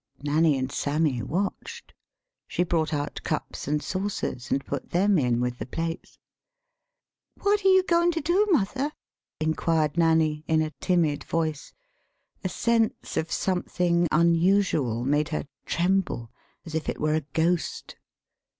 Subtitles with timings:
[0.23, 1.93] Nanny and Sammy watched.
[2.47, 6.17] She brought out cups and saucers, and put them in with the plates.
[7.39, 8.93] "What you goin' to do, mother?"
[9.39, 11.75] inquired Nanny, in a timid voice.
[12.43, 16.31] [A sense of something unusual made her tremble,
[16.65, 17.95] as if it were a ghost.